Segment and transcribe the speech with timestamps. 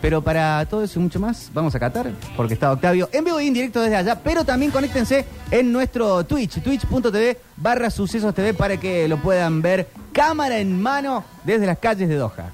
[0.00, 3.40] Pero para todo eso y mucho más, vamos a Qatar, porque está Octavio en vivo
[3.40, 4.20] y en directo desde allá.
[4.22, 9.88] Pero también conéctense en nuestro Twitch, twitch.tv barra sucesos TV, para que lo puedan ver
[10.12, 12.50] cámara en mano desde las calles de Doha.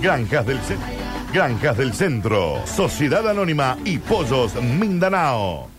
[0.00, 0.86] Granjas del Centro.
[1.32, 2.66] Granjas del Centro.
[2.66, 5.75] Sociedad Anónima y Pollos Mindanao.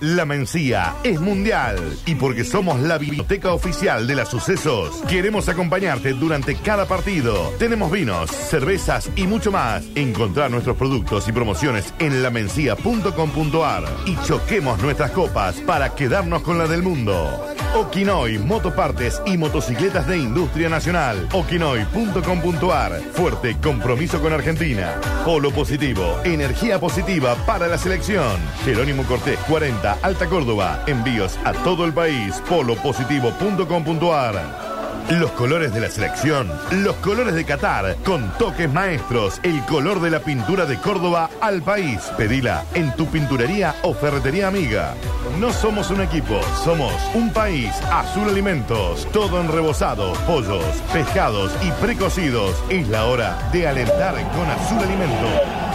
[0.00, 1.76] La Mencía es mundial
[2.06, 7.52] y porque somos la biblioteca oficial de las sucesos, queremos acompañarte durante cada partido.
[7.58, 9.84] Tenemos vinos, cervezas y mucho más.
[9.96, 16.68] Encontrar nuestros productos y promociones en lamencia.com.ar y choquemos nuestras copas para quedarnos con la
[16.68, 17.48] del mundo.
[17.74, 21.28] Okinoy, motopartes y motocicletas de industria nacional.
[21.32, 23.00] Okinoy.com.ar.
[23.12, 25.00] Fuerte compromiso con Argentina.
[25.24, 28.38] Polo positivo, energía positiva para la selección.
[28.64, 30.82] Jerónimo Cortés 40, Alta Córdoba.
[30.86, 32.42] Envíos a todo el país.
[32.48, 34.68] Polopositivo.com.ar.
[35.10, 40.10] Los colores de la selección, los colores de Qatar, con toques maestros, el color de
[40.10, 42.02] la pintura de Córdoba al país.
[42.18, 44.92] Pedila en tu pinturería o ferretería amiga.
[45.40, 47.70] No somos un equipo, somos un país.
[47.90, 50.62] Azul Alimentos, todo en rebozado, pollos,
[50.92, 52.62] pescados y precocidos.
[52.68, 55.67] Es la hora de alentar con Azul Alimentos.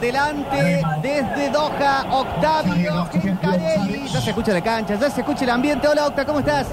[0.00, 4.08] Adelante desde Doha, Octavio Gencarelli.
[4.08, 5.86] Ya se escucha la cancha, ya se escucha el ambiente.
[5.86, 6.68] Hola, Octa, ¿cómo estás?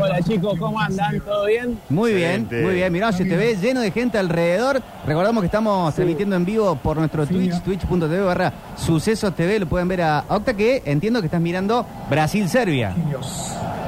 [0.00, 1.20] Hola chicos, ¿cómo andan?
[1.20, 1.78] ¿Todo bien?
[1.90, 2.90] Muy bien, muy bien.
[2.90, 4.80] Mirá, se te ve lleno de gente alrededor.
[5.06, 9.58] Recordamos que estamos transmitiendo en vivo por nuestro Twitch, twitch.tv barra Sucesos TV.
[9.58, 12.94] Lo pueden ver a Octa, que entiendo que estás mirando Brasil-Serbia.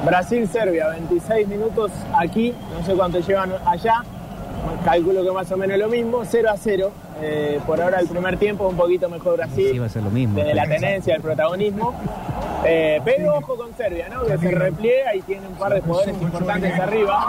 [0.05, 4.02] Brasil-Serbia, 26 minutos aquí, no sé cuánto llevan allá.
[4.84, 6.93] Calculo que más o menos lo mismo, 0 a 0.
[7.23, 9.71] Eh, por ahora el primer tiempo un poquito mejor Brasil.
[9.73, 10.37] Sí, va a ser lo mismo.
[10.37, 11.95] Desde la tenencia, el protagonismo.
[12.65, 14.25] Eh, pero ojo con Serbia, ¿no?
[14.25, 17.25] Que se repliega y tiene un par de jugadores importantes arriba.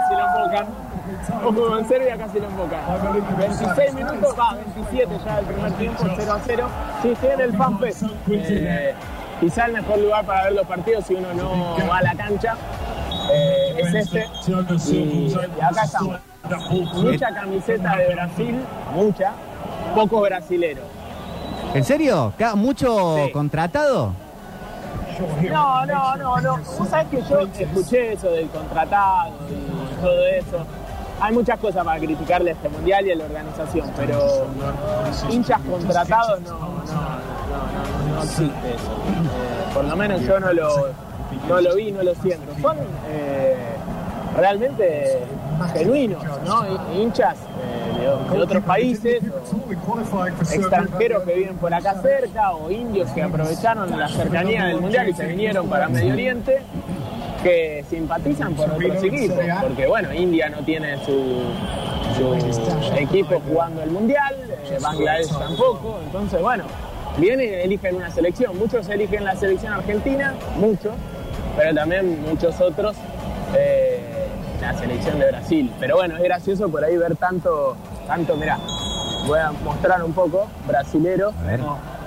[0.00, 0.66] Casi lo embocan.
[1.44, 2.80] Ojo con Serbia, casi lo embocan.
[3.38, 6.68] 26 minutos, va, 27 ya del primer tiempo, 0 a 0.
[7.02, 8.02] Sí, estoy en el FanFest.
[8.30, 8.94] Eh,
[9.40, 12.56] quizá el mejor lugar para ver los partidos si uno no va a la cancha.
[13.32, 14.26] Eh, es este.
[14.92, 16.16] Y, y acá estamos.
[16.94, 18.60] Mucha camiseta de Brasil,
[18.94, 19.32] mucha.
[19.94, 20.84] Pocos brasileros.
[21.74, 22.32] ¿En serio?
[22.38, 23.32] ¿Ca- ¿Mucho Sí.
[23.32, 24.12] contratado?
[25.50, 26.56] No, no, no, no.
[26.78, 30.66] Vos sabés que yo escuché eso del contratado y todo eso.
[31.20, 34.46] Hay muchas cosas para criticarle a este mundial y a la organización, pero
[35.30, 36.74] hinchas contratados no, no, no,
[38.08, 38.92] no, no existe eso.
[39.06, 40.88] Eh, por lo menos yo no lo,
[41.48, 42.52] no lo vi, no lo siento.
[42.60, 42.76] Son
[43.10, 43.56] eh,
[44.36, 45.18] realmente
[45.74, 46.64] genuinos, ¿no?
[46.64, 47.36] Hi- Hinchas
[48.00, 48.00] eh,
[48.32, 49.22] de, otros países,
[50.52, 55.14] extranjeros que viven por acá cerca o indios que aprovecharon la cercanía del mundial y
[55.14, 56.62] se vinieron para Medio Oriente
[57.42, 61.42] que simpatizan por otros equipos porque bueno India no tiene su,
[62.16, 62.34] su
[62.96, 66.62] equipo jugando el mundial eh, Bangladesh tampoco entonces bueno
[67.18, 70.92] vienen y eligen una selección muchos eligen la selección argentina muchos
[71.56, 72.96] pero también muchos otros
[73.56, 74.00] eh,
[74.60, 77.76] la selección de Brasil pero bueno es gracioso por ahí ver tanto
[78.06, 78.58] tanto mirá
[79.26, 81.34] voy a mostrar un poco brasileros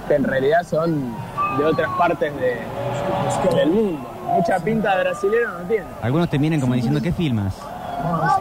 [0.07, 1.13] que en realidad son
[1.57, 4.07] de otras partes de- del mundo.
[4.35, 5.85] Mucha pinta de brasilero no tiene.
[6.01, 7.55] Algunos te miran como diciendo, ¿qué filmas?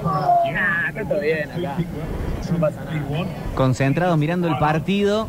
[0.02, 1.76] Nah, está todo bien acá.
[2.52, 3.26] No pasa nada.
[3.54, 5.28] Concentrados mirando el partido,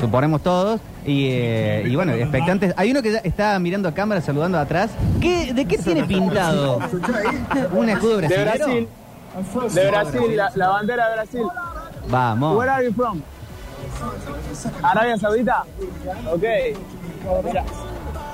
[0.00, 2.74] suponemos todos, y, eh, y bueno, expectantes.
[2.76, 4.90] Hay uno que ya está mirando a cámara, saludando atrás.
[5.20, 6.78] ¿Qué, ¿De qué tiene pintado?
[7.72, 8.66] ¿Un escudo De brasileño?
[8.66, 8.88] Brasil.
[9.74, 11.42] De Brasil, la, la bandera de Brasil.
[12.08, 12.56] Vamos.
[12.56, 13.20] Where are you from?
[14.82, 15.64] ¿Arabia Saudita?
[16.32, 16.42] Ok.
[17.44, 17.64] Mira.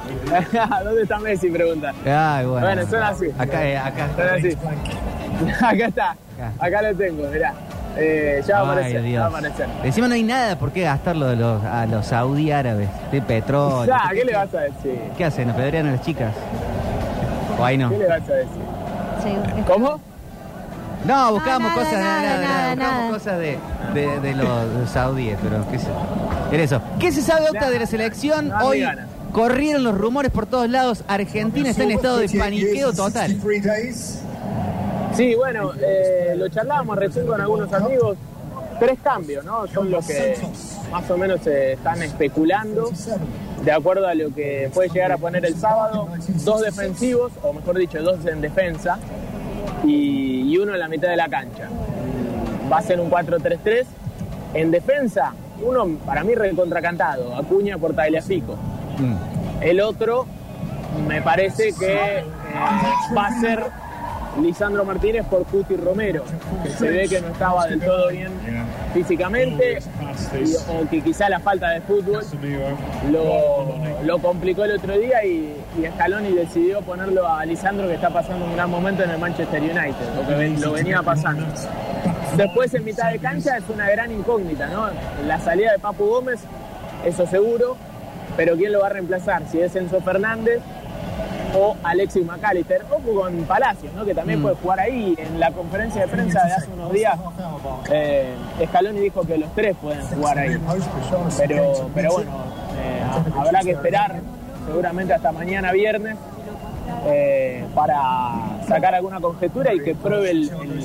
[0.85, 1.49] ¿Dónde está Messi?
[1.51, 1.93] Pregunta.
[2.05, 2.67] Ay, bueno.
[2.67, 3.27] Bueno, son así.
[3.39, 4.09] Acá, eh, acá.
[4.17, 4.57] Son así.
[5.65, 6.17] Acá está.
[6.59, 7.55] Acá lo tengo, mirá.
[7.97, 9.03] Eh, ya va a Ay, aparecer.
[9.03, 9.13] Dios.
[9.15, 9.67] Ya va a aparecer.
[9.85, 13.85] Encima no hay nada por qué gastarlo de los, a los saudí árabes, de petróleo.
[13.87, 14.99] Ya, ¿qué le vas a decir?
[15.17, 15.51] ¿Qué hacen?
[15.51, 16.33] ¿Apedrean a las chicas?
[17.59, 17.91] ¿O ahí no?
[17.91, 18.53] ¿Qué le vas a decir?
[19.23, 19.63] Sí.
[19.67, 20.01] ¿Cómo?
[21.05, 23.13] No, buscábamos nada, cosas, nada, nada, nada, nada, buscábamos nada.
[23.19, 23.59] cosas de,
[23.93, 25.89] de, de los saudíes, pero qué sé.
[26.53, 26.81] Era eso.
[27.01, 28.49] ¿Qué se sabe, Octa, de la selección?
[28.49, 29.07] No, no, Hoy gana.
[29.33, 31.03] corrieron los rumores por todos lados.
[31.09, 33.37] Argentina está en estado de paniqueo total.
[35.15, 38.17] Sí, bueno, eh, lo charlábamos recién con algunos amigos.
[38.79, 39.67] Tres cambios, ¿no?
[39.69, 40.37] Son los que
[40.91, 42.91] más o menos se están especulando,
[43.63, 46.09] de acuerdo a lo que puede llegar a poner el sábado.
[46.45, 48.99] Dos defensivos, o mejor dicho, dos en defensa,
[49.85, 51.69] y, y uno en la mitad de la cancha.
[52.73, 53.85] Va a ser un 4-3-3.
[54.55, 55.33] En defensa,
[55.63, 58.55] uno para mí recontracantado, Acuña por Tagliafico.
[58.99, 59.63] Mm.
[59.63, 60.27] El otro
[61.07, 62.25] me parece que eh,
[63.17, 63.65] va a ser
[64.41, 66.25] Lisandro Martínez por Cuti Romero,
[66.65, 68.31] que se ve que no estaba del todo bien
[68.95, 69.79] físicamente
[70.45, 72.23] y- o que quizá la falta de fútbol
[73.11, 78.11] lo, lo complicó el otro día y, y Scaloni decidió ponerlo a Lisandro que está
[78.11, 81.45] pasando un gran momento en el Manchester United, lo que lo venía pasando.
[82.37, 84.87] Después en mitad de cancha es una gran incógnita, ¿no?
[85.27, 86.41] La salida de Papu Gómez,
[87.05, 87.77] eso seguro,
[88.37, 89.43] pero ¿quién lo va a reemplazar?
[89.51, 90.61] Si es Enzo Fernández
[91.55, 94.05] o Alexis McAllister, o con Palacios, ¿no?
[94.05, 95.15] que también puede jugar ahí.
[95.19, 97.15] En la conferencia de prensa de hace unos días,
[97.91, 98.35] eh,
[98.69, 100.57] Scaloni dijo que los tres pueden jugar ahí.
[101.39, 102.31] Pero, pero bueno,
[102.83, 103.03] eh,
[103.39, 104.17] habrá que esperar
[104.67, 106.17] seguramente hasta mañana viernes
[107.07, 110.83] eh, para sacar alguna conjetura y que pruebe el, el-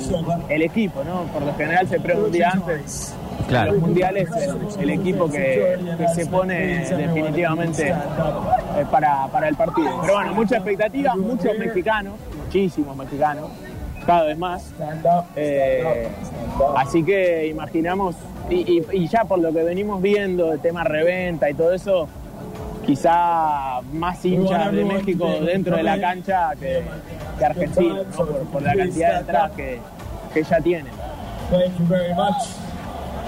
[0.48, 1.22] el equipo, ¿no?
[1.32, 3.14] Por lo general se prueba un día antes.
[3.48, 3.72] Claro.
[3.72, 4.28] Los mundiales
[4.78, 7.94] el, equipo que, que se pone definitivamente eh,
[8.90, 9.90] para, para el partido.
[10.02, 12.14] Pero bueno, mucha expectativa, muchos mexicanos,
[12.44, 13.48] muchísimos mexicanos,
[14.06, 14.70] cada vez más.
[15.34, 16.08] Eh,
[16.76, 18.16] así que imaginamos,
[18.50, 22.06] y, y- y ya por lo que venimos viendo, el tema reventa y todo eso,
[22.84, 26.82] quizá más hinchas de México dentro de la cancha que,
[27.38, 28.04] que Argentina, ¿no?
[28.16, 29.78] por, por la cantidad de entradas que,
[30.34, 30.92] que ya tienen.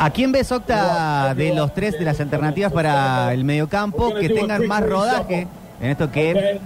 [0.03, 4.67] ¿A quién ves, Octa, de los tres de las alternativas para el mediocampo que tengan
[4.67, 5.47] más rodaje?
[5.79, 6.59] En esto que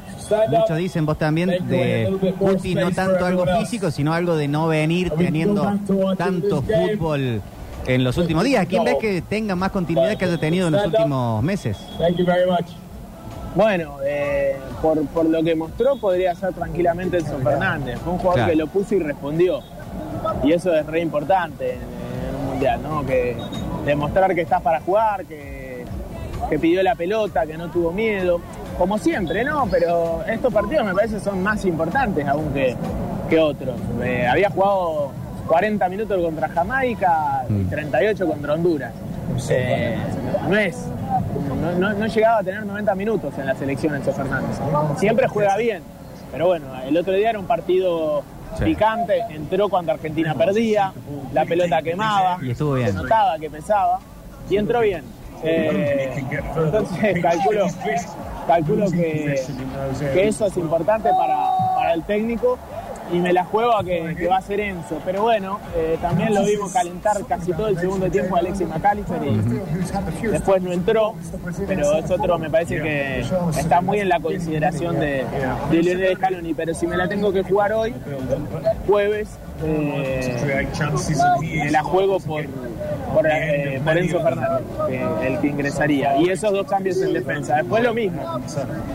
[0.49, 5.11] muchos dicen, vos también, de Curtis, no tanto algo físico, sino algo de no venir
[5.11, 5.65] teniendo
[6.17, 7.43] tanto fútbol
[7.89, 8.63] en los últimos días.
[8.63, 11.77] ¿A quién ves que tenga más continuidad que haya tenido en los últimos meses?
[13.57, 17.99] Bueno, eh, por, por lo que mostró podría ser tranquilamente Enzo Fernández.
[17.99, 18.51] Fue un jugador Claro.
[18.53, 19.61] que lo puso y respondió.
[20.45, 21.79] Y eso es re importante
[22.65, 23.07] mundial, ¿no?
[23.07, 23.37] Que
[23.85, 25.85] demostrar que estás para jugar, que,
[26.49, 28.41] que pidió la pelota, que no tuvo miedo.
[28.79, 29.67] Como siempre, ¿no?
[29.71, 32.75] Pero estos partidos me parece son más importantes aún que,
[33.29, 33.79] que otros.
[34.03, 35.13] Eh, había jugado
[35.47, 38.93] 40 minutos contra Jamaica y 38 contra Honduras.
[39.51, 39.97] Eh,
[40.49, 40.87] no es
[41.61, 44.59] no, no, no llegaba a tener 90 minutos en la selección Enzo Fernández.
[44.99, 45.83] Siempre juega bien,
[46.33, 48.23] pero bueno, el otro día era un partido
[48.59, 48.65] Sí.
[48.65, 50.93] picante, entró cuando Argentina perdía,
[51.33, 52.89] la pelota quemaba, Y estuvo bien.
[52.89, 53.99] se notaba que pesaba
[54.49, 55.05] y entró bien.
[55.43, 56.11] Eh,
[56.57, 57.67] entonces calculo,
[58.47, 59.43] calculo que,
[60.15, 62.59] que eso es importante para, para el técnico
[63.13, 65.01] y me la juego a que, que va a ser Enzo.
[65.05, 69.21] Pero bueno, eh, también lo vimos calentar casi todo el segundo tiempo a Alexis McAllister
[69.25, 71.15] y después no entró,
[71.67, 73.25] pero es otro, me parece que
[73.59, 75.25] está muy en la consideración de,
[75.71, 76.55] de Lionel Scaloni.
[76.55, 77.95] Pero si me la tengo que jugar hoy,
[78.87, 79.29] jueves,
[79.63, 80.67] eh,
[81.41, 82.45] me la juego por,
[83.15, 86.17] por, eh, por Enzo Fernández, que- el que ingresaría.
[86.19, 87.57] Y esos dos cambios en defensa.
[87.57, 88.23] Después lo mismo.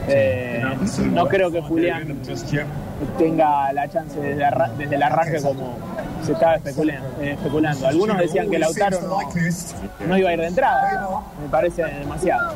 [0.07, 0.63] Eh,
[1.11, 2.19] no creo que Julián
[3.17, 5.77] tenga la chance desde, arra- desde el arranque como
[6.25, 7.07] se estaba especulando.
[7.21, 7.87] eh, especulando.
[7.87, 9.19] Algunos decían que Lautaro no,
[10.07, 11.21] no iba a ir de entrada.
[11.41, 12.53] Me parece demasiado.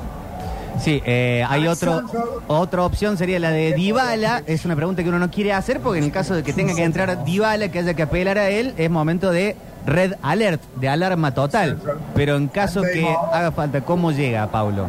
[0.80, 2.02] Sí, eh, hay otro,
[2.48, 4.42] otra opción sería la de Dybala.
[4.48, 6.76] Es una pregunta que uno no quiere hacer porque en el caso de que tenga
[6.76, 9.56] que entrar Dybala, que haya que apelar a él, es momento de
[9.86, 11.80] red alert, de alarma total.
[12.16, 14.88] Pero en caso que haga falta, ¿cómo llega, Paulo?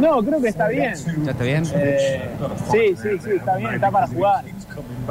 [0.00, 0.94] No, creo que está bien.
[1.24, 1.64] ¿Ya está bien?
[1.74, 2.30] Eh,
[2.70, 4.44] sí, sí, sí, está bien, está para jugar.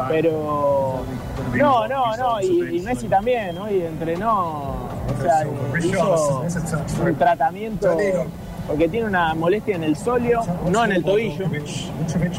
[0.08, 1.04] Pero
[1.54, 3.70] no, no, no, y, y Messi también, ¿no?
[3.70, 5.46] Y entrenó, o sea,
[5.84, 6.46] hizo
[7.04, 7.98] un tratamiento
[8.68, 11.46] porque tiene una molestia en el solio, no en el tobillo.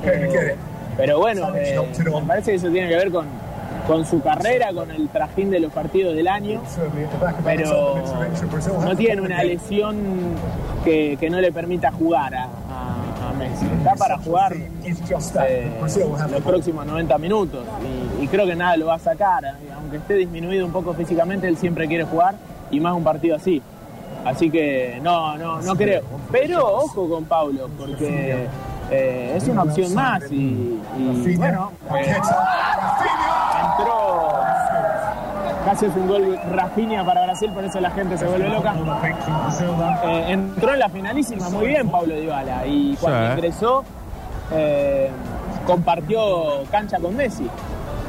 [0.04, 0.56] Eh,
[0.96, 3.26] pero bueno, eh, me parece que eso tiene que ver con,
[3.88, 6.60] con su carrera, con el trajín de los partidos del año,
[7.44, 7.96] pero
[8.84, 9.96] no tiene una lesión
[10.84, 13.66] que, que no le permita jugar a, a- Messi.
[13.78, 14.52] Está para jugar
[15.46, 15.70] eh,
[16.30, 17.60] los próximos 90 minutos
[18.20, 19.44] y, y creo que nada lo va a sacar.
[19.44, 19.52] eh.
[19.76, 22.34] Aunque esté disminuido un poco físicamente, él siempre quiere jugar
[22.70, 23.62] y más un partido así.
[24.24, 26.02] Así que no, no, no creo.
[26.32, 28.46] Pero ojo con Paulo, porque
[28.90, 32.16] eh, es una opción más y, y, bueno, eh,
[33.62, 34.28] entró
[35.64, 38.74] casi es un gol Rafinha para Brasil, por eso la gente se vuelve loca.
[40.04, 43.32] Eh, entró en la finalísima muy bien Pablo Dybala y cuando Sí.
[43.34, 43.84] ingresó
[44.52, 45.10] eh,
[45.66, 47.46] compartió cancha con Messi.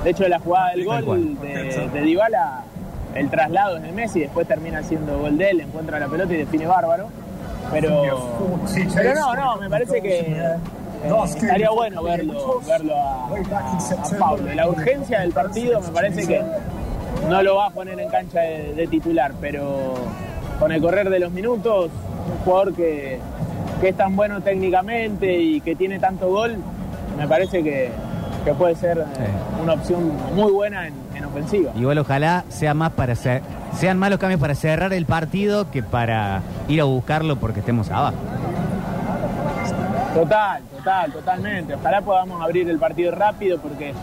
[0.06, 2.62] De hecho, la jugada del gol de, de Dybala,
[3.16, 6.38] el traslado es de Messi, después termina siendo gol de él, encuentra la pelota y
[6.38, 7.10] define bárbaro.
[7.72, 8.02] Pero,
[8.96, 10.56] pero no, no, me parece que eh,
[11.26, 14.54] estaría bueno verlo, verlo a, a- a Pablo.
[14.54, 16.42] La urgencia del partido me parece que
[17.30, 19.94] no lo va a poner en cancha de, de titular, pero
[20.60, 21.90] con el correr de los minutos,
[22.32, 23.20] un jugador que,
[23.82, 26.58] que es tan bueno técnicamente y que tiene tanto gol,
[27.18, 27.90] me parece que,
[28.46, 29.04] que puede ser eh,
[29.62, 31.72] una opción muy buena en, en ofensiva.
[31.76, 33.42] Igual ojalá sea más para cer-
[33.78, 37.90] sean más los cambios para cerrar el partido que para ir a buscarlo porque estemos
[37.92, 38.18] abajo.
[40.14, 41.76] Total, total, totalmente.
[41.76, 43.94] Ojalá podamos abrir el partido rápido porque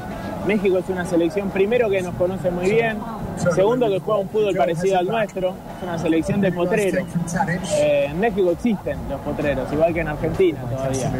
[0.46, 2.98] México es una selección, primero que nos conoce muy bien,
[3.54, 7.04] segundo que juega un fútbol parecido al nuestro, es una selección de potreros.
[7.76, 11.10] Eh, en México existen los potreros, igual que en Argentina todavía.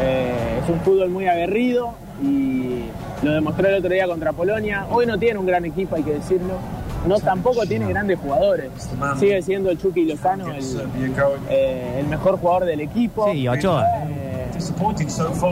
[0.00, 2.84] Eh, es un fútbol muy aguerrido y
[3.22, 4.86] lo demostró el otro día contra Polonia.
[4.90, 6.54] Hoy no tiene un gran equipo, hay que decirlo.
[7.06, 8.70] No, tampoco tiene grandes jugadores.
[9.18, 10.64] Sigue siendo el Chucky Lozano el,
[11.50, 13.30] eh, el mejor jugador del equipo.
[13.30, 13.84] Sí, y Ochoa.
[14.08, 14.46] Eh,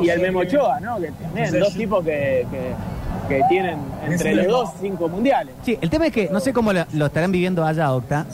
[0.02, 0.98] y el Memo Ochoa, ¿no?
[0.98, 2.74] Que también, dos tipos que, que-
[3.28, 5.54] que tienen entre los dos cinco mundiales.
[5.64, 8.26] Sí, el tema es que no sé cómo lo, lo estarán viviendo allá, Octa,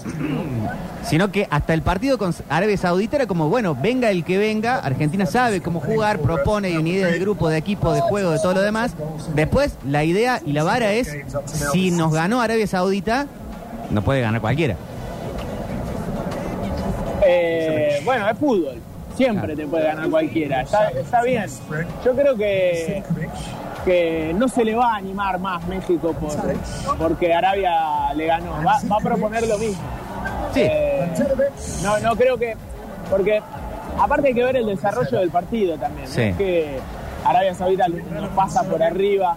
[1.02, 4.78] sino que hasta el partido con Arabia Saudita era como, bueno, venga el que venga,
[4.78, 8.38] Argentina sabe cómo jugar, propone, hay una idea de grupo, de equipo, de juego, de
[8.38, 8.94] todo lo demás.
[9.34, 11.16] Después, la idea y la vara es,
[11.72, 13.26] si nos ganó Arabia Saudita,
[13.90, 14.76] no puede ganar cualquiera.
[17.26, 18.78] Eh, bueno, es fútbol.
[19.16, 20.62] Siempre te puede ganar cualquiera.
[20.62, 21.46] Está, está bien.
[22.04, 23.02] Yo creo que,
[23.88, 26.36] que no se le va a animar más México por,
[26.98, 28.62] porque Arabia le ganó.
[28.62, 29.82] Va, va a proponer lo mismo.
[30.52, 30.60] Sí.
[30.62, 31.08] Eh,
[31.82, 32.54] no, no creo que.
[33.08, 33.40] Porque
[33.98, 36.06] aparte hay que ver el desarrollo del partido también.
[36.06, 36.20] Sí.
[36.20, 36.78] No es que
[37.24, 39.36] Arabia Saudita nos pasa por arriba,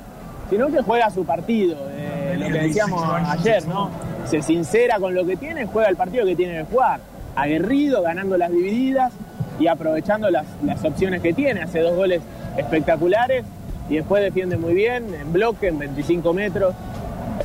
[0.50, 1.78] sino que juega su partido.
[1.92, 3.90] eh, lo que decíamos ayer, ¿no?
[4.26, 7.00] Se sincera con lo que tiene, juega el partido que tiene que jugar.
[7.38, 9.14] Aguerrido, ganando las divididas
[9.60, 11.62] y aprovechando las, las opciones que tiene.
[11.62, 12.22] Hace dos goles
[12.58, 13.46] espectaculares
[13.92, 16.74] y después defiende muy bien, en bloque, en 25 metros.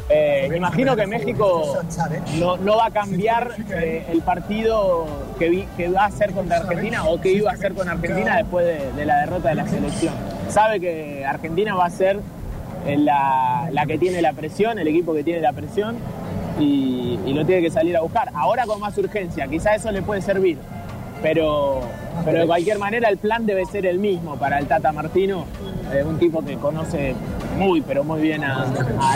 [0.08, 1.78] Eh, imagino que México
[2.38, 5.06] no, no va a cambiar eh, el partido
[5.38, 8.36] que, vi- que va a hacer contra Argentina o que iba a hacer con Argentina
[8.36, 10.14] después de, de la derrota de la selección.
[10.48, 12.20] Sabe que Argentina va a ser
[12.86, 15.96] eh, la, la que tiene la presión, el equipo que tiene la presión
[16.60, 18.30] y, y lo tiene que salir a buscar.
[18.34, 20.58] Ahora con más urgencia, quizá eso le puede servir.
[21.22, 21.80] Pero,
[22.24, 25.46] pero de cualquier manera el plan debe ser el mismo para el Tata Martino,
[25.92, 27.14] eh, un tipo que conoce
[27.56, 28.66] muy, pero muy bien a,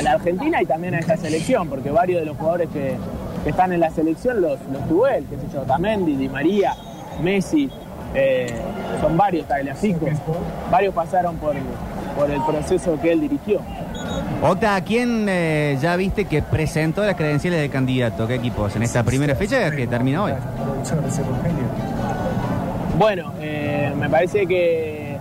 [0.03, 2.97] la Argentina y también a esta selección, porque varios de los jugadores que,
[3.47, 6.75] están en la selección los, tuvo él, qué sé yo, Tamendi, Di María,
[7.23, 7.71] Messi,
[8.15, 8.47] eh,
[9.01, 10.07] son varios, Tagliafico,
[10.71, 11.55] varios pasaron por,
[12.17, 13.61] por el proceso que él dirigió.
[14.43, 18.27] Octa, ¿a quién eh, ya viste que presentó las credenciales de candidato?
[18.27, 18.75] ¿Qué equipos?
[18.75, 20.33] En esta primera fecha que termina hoy.
[22.99, 25.17] Bueno, eh, me parece que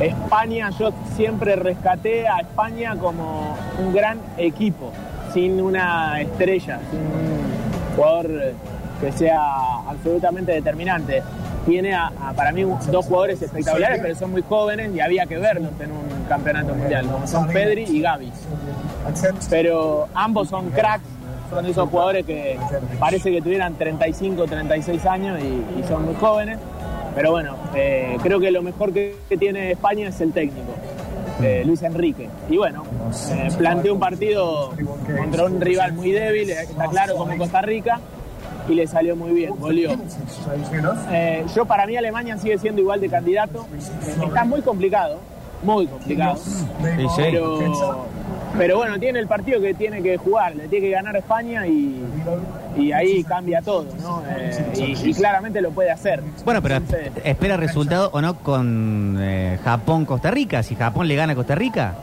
[0.00, 4.90] España, yo siempre rescaté a España como un gran equipo,
[5.32, 8.52] sin una estrella, sin un jugador
[9.00, 9.40] que sea
[9.88, 11.22] absolutamente determinante.
[11.66, 15.38] Tiene a- a, para mí dos jugadores espectaculares, pero son muy jóvenes y había que
[15.38, 18.32] verlos en un campeonato mundial, son Pedri y Gavi.
[19.48, 21.04] Pero ambos son cracks,
[21.50, 22.58] son esos jugadores que
[22.98, 26.58] parece que tuvieran 35, 36 años y, y son muy jóvenes.
[27.14, 30.72] Pero bueno, eh, creo que lo mejor que, que tiene España es el técnico,
[31.40, 32.28] eh, Luis Enrique.
[32.48, 32.82] Y bueno,
[33.30, 34.72] eh, planteó un partido
[35.16, 38.00] contra un rival muy débil, está claro, como Costa Rica,
[38.68, 39.52] y le salió muy bien.
[41.12, 43.66] Eh, yo para mí Alemania sigue siendo igual de candidato.
[44.26, 45.20] Está muy complicado,
[45.64, 46.36] muy complicado.
[47.16, 47.58] Pero,
[48.56, 52.02] pero bueno, tiene el partido que tiene que jugar, le tiene que ganar España y,
[52.76, 54.22] y ahí cambia todo, ¿no?
[54.28, 56.22] Eh, y, y claramente lo puede hacer.
[56.44, 60.62] Bueno, pero Entonces, espera resultado o no con eh, Japón-Costa Rica.
[60.62, 61.94] Si Japón le gana a Costa Rica,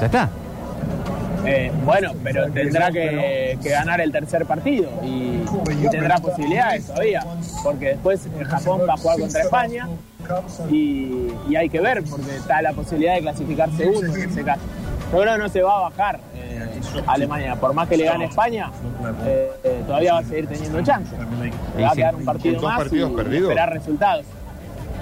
[0.00, 0.30] ya está.
[1.44, 5.42] Eh, bueno, pero tendrá que, que ganar el tercer partido y,
[5.82, 7.24] y tendrá posibilidades todavía,
[7.62, 9.88] porque después eh, Japón va a jugar contra España
[10.70, 14.62] y, y hay que ver, porque está la posibilidad de clasificar segundo en ese caso.
[15.12, 18.24] Yo creo que no se va a bajar eh, Alemania, por más que le gane
[18.24, 18.70] España,
[19.24, 21.16] eh, eh, todavía va a seguir teniendo chances.
[21.80, 23.50] Va a quedar un partido más y perdidos.
[23.50, 24.24] esperar resultados.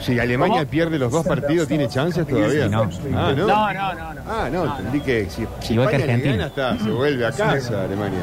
[0.03, 0.71] Si Alemania ¿Cómo?
[0.71, 2.69] pierde los dos partidos, ¿tiene chances todavía?
[2.69, 2.83] No.
[3.15, 3.47] Ah, ¿no?
[3.47, 4.21] No, no, no, no.
[4.29, 6.33] Ah, no, entendí que si, si Igual que España le Argentina.
[6.33, 8.21] gana, está, se vuelve a casa Alemania.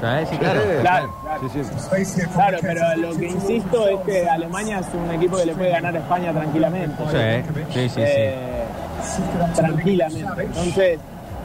[0.00, 0.28] ¿Sabes?
[0.28, 0.60] Sí, claro.
[0.80, 1.14] Claro,
[1.54, 2.20] Sí, sí.
[2.34, 5.94] Claro, pero lo que insisto es que Alemania es un equipo que le puede ganar
[5.94, 6.96] a España tranquilamente.
[7.10, 7.88] Sí, sí, sí.
[7.94, 8.00] sí.
[8.02, 8.64] Eh,
[9.54, 10.42] tranquilamente.
[10.42, 10.98] Entonces,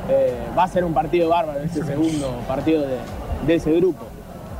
[0.10, 2.98] eh, va a ser un partido bárbaro ese segundo partido de,
[3.48, 4.06] de ese grupo.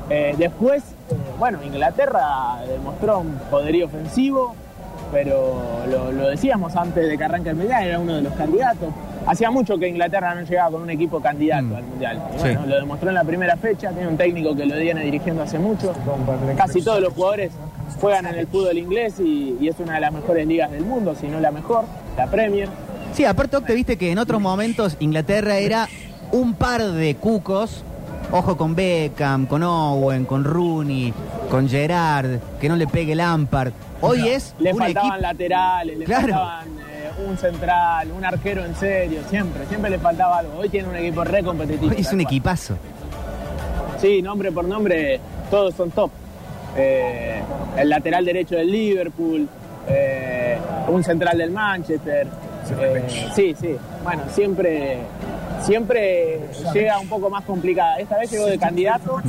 [0.10, 4.56] Eh, después, eh, bueno, Inglaterra demostró un poderío ofensivo,
[5.12, 8.90] pero lo, lo decíamos antes de que arranque el Mundial, era uno de los candidatos.
[9.28, 11.76] Hacía mucho que Inglaterra no llegaba con un equipo candidato Mm.
[11.76, 12.22] al Mundial.
[12.30, 12.40] Y Sí.
[12.44, 15.60] bueno, lo demostró en la primera fecha, tiene un técnico que lo viene dirigiendo hace
[15.60, 15.94] mucho.
[16.58, 17.52] Casi todos los jugadores
[18.00, 21.14] juegan en el fútbol inglés y, y es una de las mejores ligas del mundo,
[21.20, 21.84] si no la mejor,
[22.18, 22.70] la Premier.
[23.14, 25.88] Sí, aparte, Octe, viste que en otros momentos Inglaterra era
[26.32, 27.84] un par de cucos.
[28.34, 31.14] Ojo con Beckham, con Owen, con Rooney,
[31.50, 33.74] con Gerard, que no le pegue Lampard.
[34.02, 35.22] Hoy es Le un faltaban equipo.
[35.22, 36.22] laterales, le Claro.
[36.34, 40.58] faltaban eh, un central, un arquero en serio, siempre, siempre le faltaba algo.
[40.60, 41.92] Hoy tiene un equipo re competitivo.
[41.92, 42.22] Hoy es un cual.
[42.22, 42.78] equipazo.
[44.00, 45.20] Sí, nombre por nombre,
[45.52, 46.10] todos son top.
[46.76, 47.42] Eh,
[47.78, 49.48] el lateral derecho del Liverpool,
[49.88, 52.28] eh, un central del Manchester.
[52.80, 53.76] Eh, sí, sí.
[54.04, 54.98] Bueno, siempre,
[55.64, 56.40] siempre
[56.74, 57.98] llega un poco más complicada.
[57.98, 59.20] Esta vez llegó de candidato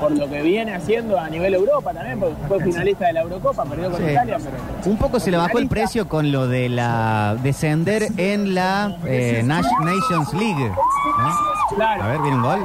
[0.00, 3.64] por lo que viene haciendo a nivel Europa también, porque fue finalista de la Eurocopa,
[3.64, 4.10] perdió con Sí.
[4.10, 4.56] Italia, pero
[4.92, 9.42] Un poco se le bajó el precio con lo de la descender en la eh,
[9.44, 10.68] Nations League.
[10.68, 11.74] ¿no?
[11.76, 12.02] Claro.
[12.04, 12.60] A ver, viene un gol.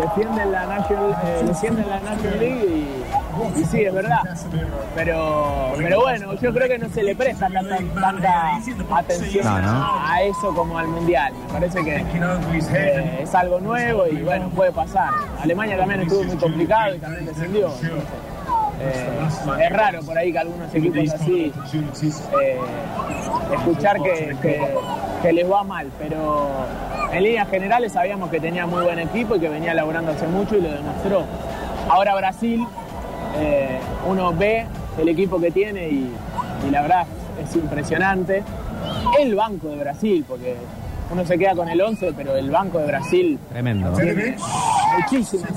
[0.00, 3.01] defienden la National, eh, defienden la National League y,
[3.56, 4.20] y sí, es verdad.
[4.94, 8.56] Pero, pero bueno, yo creo que no se le presta tanta, tanta
[8.96, 9.98] atención No, no.
[10.06, 11.32] a eso como al Mundial.
[11.46, 15.10] Me parece que eh, es algo nuevo y bueno, puede pasar.
[15.42, 17.68] Alemania también estuvo muy complicado y también descendió.
[18.80, 19.08] Eh,
[19.64, 21.52] es raro por ahí que algunos equipos así
[22.42, 22.58] eh,
[23.54, 24.68] escuchar que, que-
[25.22, 26.48] que les va mal, pero
[27.12, 30.56] en líneas generales sabíamos que tenía muy buen equipo y que venía laburando hace mucho
[30.56, 31.22] y lo demostró.
[31.88, 32.66] Ahora Brasil,
[33.36, 34.66] eh, uno ve
[34.98, 36.12] el equipo que tiene y,
[36.66, 37.06] y la verdad
[37.42, 38.42] es impresionante.
[39.20, 40.56] El banco de Brasil, porque
[41.10, 43.92] uno se queda con el 11, pero el banco de Brasil Tremendo.
[43.92, 44.36] tiene
[44.98, 45.50] muchísimas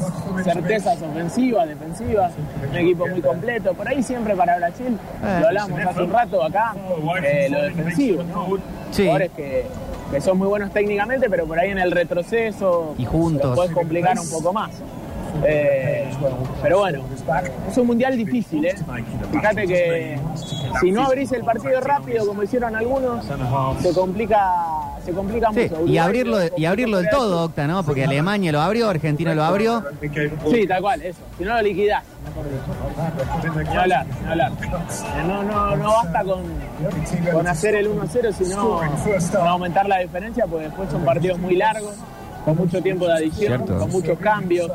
[0.44, 2.34] certezas ofensivas, defensivas,
[2.70, 3.74] un equipo muy completo.
[3.74, 5.38] Por ahí siempre para Brasil, Eh.
[5.42, 6.76] lo hablamos hace un rato acá,
[7.24, 8.48] eh, lo defensivo, ¿no?
[8.92, 9.04] Sí.
[9.04, 9.66] Jugadores que,
[10.12, 13.56] que son muy buenos técnicamente, pero por ahí en el retroceso Y juntos.
[13.56, 14.72] puedes complicar un poco más.
[15.44, 16.10] Eh,
[16.62, 17.04] pero bueno,
[17.70, 18.76] es un mundial difícil, ¿eh?
[19.32, 20.20] Fíjate que
[20.80, 23.26] si no abrís el partido rápido, como hicieron algunos,
[23.82, 24.54] se complica,
[25.04, 25.86] se complica Sí, mucho.
[25.88, 27.84] y abrirlo, lo y abrirlo del todo, Octa, ¿no?
[27.84, 29.84] Porque Alemania lo abrió, Argentina lo abrió.
[30.50, 31.20] Sí, tal cual, eso.
[31.38, 32.04] Si no lo liquidás.
[33.70, 34.52] Ni hablar, ni hablar.
[35.28, 36.44] No, no, no basta con,
[37.32, 38.80] con hacer el 1-0, sino
[39.32, 41.96] con aumentar la diferencia, porque después son partidos muy largos,
[42.46, 43.80] con mucho tiempo de adición, Cierto.
[43.80, 44.70] con muchos cambios.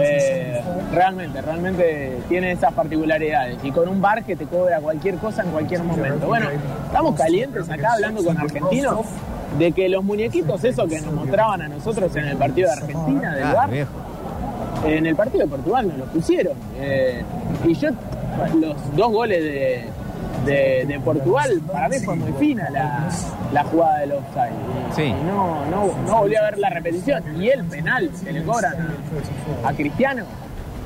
[0.00, 0.60] Eh,
[0.92, 3.58] realmente, realmente tiene esas particularidades.
[3.62, 6.26] Y con un bar que te cobra cualquier cosa en cualquier momento.
[6.26, 6.48] Bueno,
[6.86, 9.00] estamos calientes acá hablando con argentinos
[9.58, 13.34] de que los muñequitos, esos que nos mostraban a nosotros en el partido de Argentina,
[13.34, 13.70] del Ah, bar,
[14.86, 16.54] en el partido de Portugal nos lo pusieron.
[16.78, 17.22] Eh,
[17.66, 17.90] y yo,
[18.60, 19.84] los dos goles de,
[20.44, 23.08] de- de Portugal, para mí fue muy fina la,
[23.52, 24.52] la jugada del offside.
[24.90, 25.02] Y, Sí.
[25.02, 27.22] y no, no, no volví a ver la repetición.
[27.42, 28.74] Y el penal que le cobran
[29.64, 30.24] a, a Cristiano,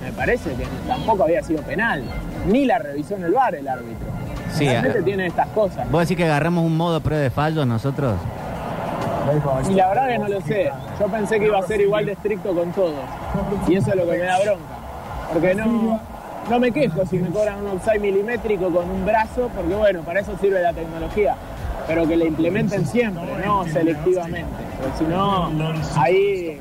[0.03, 2.03] me parece que tampoco había sido penal.
[2.47, 4.07] Ni la revisó en el bar el árbitro.
[4.53, 5.91] Sí, Realmente tiene estas cosas.
[5.91, 8.15] ¿Vos decís que agarramos un modo prueba de fallos nosotros?
[9.69, 10.71] Y la verdad que no lo sé.
[10.99, 12.95] Yo pensé que iba a ser igual de estricto con todos.
[13.69, 14.63] Y eso es lo que me da bronca.
[15.33, 16.01] Porque no,
[16.51, 20.21] no me quejo si me cobran un offside milimétrico con un brazo, porque bueno, para
[20.21, 21.35] eso sirve la tecnología.
[21.87, 24.45] Pero que le implementen siempre, no selectivamente.
[24.81, 25.51] Porque si no,
[25.97, 26.61] ahí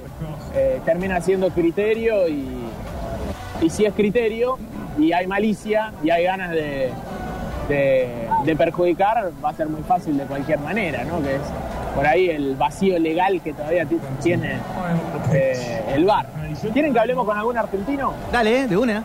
[0.55, 2.47] eh, termina siendo criterio y,
[3.61, 4.57] y si es criterio
[4.97, 6.91] y hay malicia y hay ganas de,
[7.67, 11.21] de, perjudicar, va a ser muy fácil de cualquier manera, ¿no?
[11.21, 11.41] Que es
[11.93, 14.59] por ahí el vacío legal que todavía ti- tiene
[15.33, 16.27] eh, el VAR.
[16.71, 18.13] ¿Quieren que hablemos con algún argentino?
[18.31, 19.03] Dale, de una.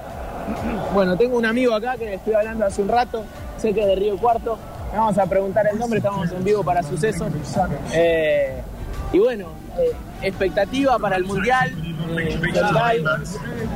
[0.95, 3.25] Bueno, tengo un amigo acá que le estoy hablando hace un rato,
[3.59, 4.59] sé que es de Río Cuarto.
[4.93, 7.29] Le vamos a preguntar el nombre, estamos en vivo para sucesos.
[7.95, 8.61] Eh,
[9.13, 9.47] y bueno,
[9.79, 11.71] eh, expectativa para el Mundial,
[12.19, 13.05] eh, total,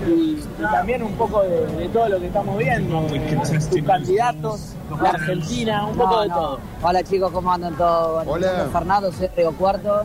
[0.06, 4.72] y, y también un poco de, de todo lo que estamos viendo, eh, sus candidatos,
[5.02, 6.34] la Argentina, un poco No, de no.
[6.34, 6.60] todo.
[6.82, 8.24] Hola chicos, ¿cómo andan todos?
[8.26, 8.68] Hola.
[8.72, 10.02] Fernando, soy de Río Cuarto.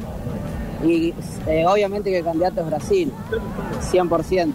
[0.83, 1.13] Y
[1.45, 3.13] eh, obviamente que el candidato es Brasil,
[3.91, 4.53] 100%.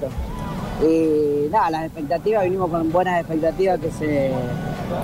[0.82, 4.30] Y nada, las expectativas, vinimos con buenas expectativas que se,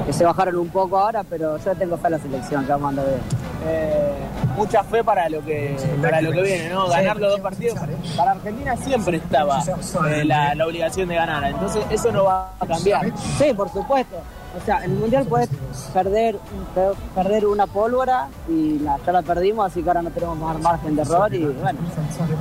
[0.07, 2.87] que se bajaron un poco ahora, pero yo tengo fe a la selección, que vamos
[2.87, 3.21] a andar bien.
[3.65, 4.13] Eh,
[4.57, 6.89] mucha fe para lo que para lo que viene, ¿no?
[6.89, 7.79] Ganar los dos partidos.
[8.17, 9.63] Para Argentina siempre estaba
[10.09, 13.07] eh, la, la obligación de ganar, entonces eso no va a cambiar.
[13.39, 14.17] Sí, por supuesto.
[14.61, 15.49] O sea, en el Mundial puedes
[15.95, 16.37] perder,
[16.75, 20.61] per- perder una pólvora y la- ya la perdimos, así que ahora no tenemos más
[20.61, 21.79] margen de error y bueno,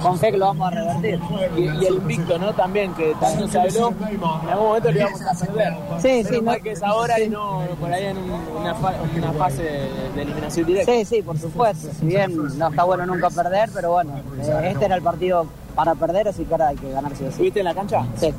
[0.04, 1.20] con fe que lo vamos a revertir.
[1.56, 2.54] Y, y el invicto, ¿no?
[2.54, 5.74] También, que tanto se habló, en algún momento lo íbamos a perder.
[6.02, 8.94] Sí, Pero sí, no- que es ahora y no por ahí en un- una, fa-
[9.18, 10.92] una fase de, eliminación directa.
[10.92, 11.88] Sí, sí, por supuesto.
[12.00, 15.46] Si bien no está bueno nunca perder, pero bueno, eh, este era el partido
[15.76, 17.32] para perder, así que ahora hay que ganar sí o sí.
[17.32, 18.06] ¿Estuviste en la cancha?
[18.18, 18.34] Sí.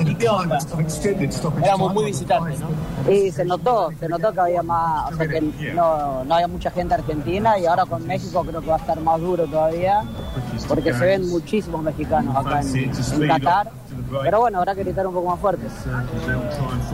[0.00, 0.58] ¿Y qué onda?
[1.62, 3.10] Éramos muy visitantes, ¿no?
[3.12, 5.40] Y se notó, se notó que había más, o sea que
[5.74, 9.00] no, no había mucha gente argentina y ahora con México creo que va a estar
[9.00, 10.02] más duro todavía,
[10.68, 13.70] porque se ven muchísimos mexicanos acá en, en Qatar.
[14.22, 15.72] Pero bueno, habrá que gritar un poco más fuertes.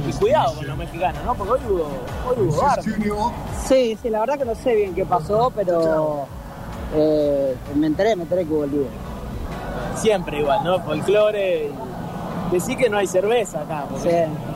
[0.09, 1.35] Y cuidado con los mexicanos, ¿no?
[1.35, 1.87] Porque hoy hubo,
[2.29, 2.81] hoy hubo bar.
[3.67, 6.27] Sí, sí, la verdad que no sé bien qué pasó, pero
[6.95, 8.91] eh, me enteré, me enteré que hubo el líder.
[9.97, 10.81] Siempre igual, ¿no?
[10.81, 11.67] Folclore.
[11.67, 11.92] y-
[12.53, 13.87] Decí que no hay cerveza acá.
[14.03, 14.11] Sí,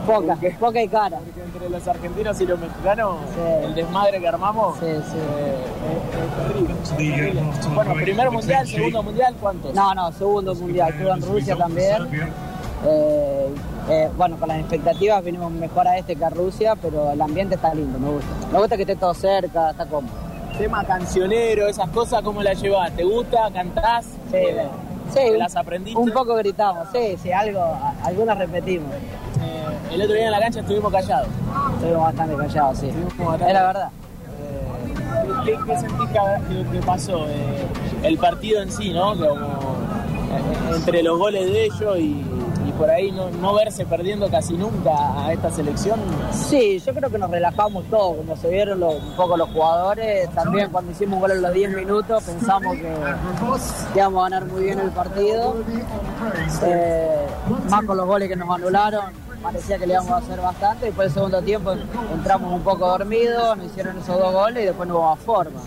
[0.07, 1.19] Porque, poca, poca y cara.
[1.19, 3.65] porque entre los argentinos y los mexicanos, Sí.
[3.65, 5.17] el desmadre que armamos Sí, sí.
[5.19, 5.55] eh,
[6.13, 6.75] es, es terrible.
[6.97, 7.43] terrible.
[7.75, 9.75] Bueno, primer mundial, segundo mundial, ¿cuántos?
[9.75, 12.09] No, no, segundo mundial, estuve en Rusia también.
[12.87, 13.49] Eh,
[13.89, 17.55] eh, bueno, con las expectativas vinimos mejor a este que a Rusia, pero el ambiente
[17.55, 18.29] está lindo, me gusta.
[18.53, 20.13] Me gusta que esté todo cerca, está cómodo.
[20.59, 22.93] Tema cancionero, esas cosas, ¿cómo las llevas?
[22.93, 23.51] ¿Te gusta?
[23.53, 24.05] ¿Cantás?
[24.31, 24.67] Sí, Eh,
[25.13, 25.99] sí, ¿Las aprendiste?
[25.99, 28.93] Un poco gritamos, sí, sí, algo, algunas repetimos.
[28.95, 31.29] Eh, el otro día en la cancha estuvimos callados.
[31.75, 32.89] Estuvimos bastante callados, sí.
[32.89, 33.91] Es la verdad.
[34.41, 36.09] Eh, ¿Qué, qué sentís
[36.73, 37.27] que, pasó?
[37.29, 37.67] Eh,
[38.03, 39.17] el partido en sí, ¿no?
[39.17, 39.77] Como,
[40.75, 42.25] entre los goles de ellos y
[42.77, 44.91] por ahí no, no verse perdiendo casi nunca
[45.25, 45.99] a esta selección.
[46.33, 50.29] Sí, yo creo que nos relajamos todos, como se vieron los- un poco los jugadores.
[50.31, 52.95] También cuando hicimos un gol en los 10 minutos pensamos que
[53.95, 55.55] íbamos a ganar muy bien el partido.
[56.63, 57.27] Eh,
[57.69, 59.05] más con los goles que nos anularon,
[59.43, 60.87] parecía que le íbamos a hacer bastante.
[60.87, 61.73] Después del segundo tiempo
[62.13, 65.61] entramos un poco dormidos, nos hicieron esos dos goles y después no hubo más forma.